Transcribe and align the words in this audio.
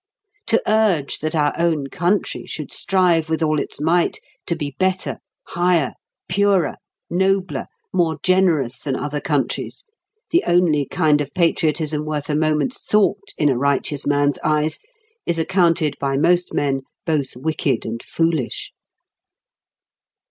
To 0.47 0.59
urge 0.65 1.19
that 1.19 1.35
our 1.35 1.53
own 1.59 1.85
country 1.85 2.47
should 2.47 2.73
strive 2.73 3.29
with 3.29 3.43
all 3.43 3.59
its 3.59 3.79
might 3.79 4.17
to 4.47 4.55
be 4.55 4.75
better, 4.79 5.19
higher, 5.49 5.93
purer, 6.27 6.77
nobler, 7.11 7.67
more 7.93 8.17
generous 8.23 8.79
than 8.79 8.95
other 8.95 9.21
countries—the 9.21 10.43
only 10.47 10.87
kind 10.87 11.21
of 11.21 11.35
patriotism 11.35 12.03
worth 12.03 12.31
a 12.31 12.35
moment's 12.35 12.83
thought 12.83 13.29
in 13.37 13.47
a 13.47 13.57
righteous 13.59 14.07
man's 14.07 14.39
eyes, 14.43 14.79
is 15.27 15.37
accounted 15.37 15.95
by 15.99 16.17
most 16.17 16.51
men 16.51 16.81
both 17.05 17.35
wicked 17.35 17.85
and 17.85 18.01
foolish. 18.01 18.71